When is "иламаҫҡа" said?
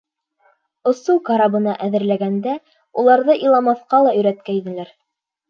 3.49-4.01